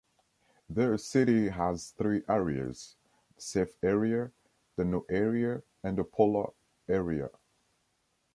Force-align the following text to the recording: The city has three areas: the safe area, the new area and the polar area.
The 0.67 0.97
city 0.97 1.49
has 1.49 1.91
three 1.91 2.23
areas: 2.27 2.95
the 3.35 3.41
safe 3.43 3.77
area, 3.83 4.31
the 4.75 4.83
new 4.83 5.05
area 5.07 5.61
and 5.83 5.95
the 5.95 6.03
polar 6.03 6.53
area. 6.89 7.29